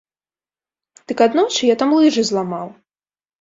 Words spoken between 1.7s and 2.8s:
там лыжы зламаў!